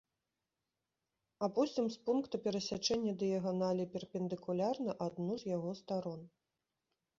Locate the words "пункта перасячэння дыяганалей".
2.07-3.87